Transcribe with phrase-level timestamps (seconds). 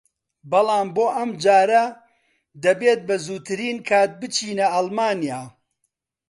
[0.51, 1.83] بەڵام بۆ ئەمجارە
[2.63, 5.41] دەبێت بەزووترین کات بچینە ئەڵمانیا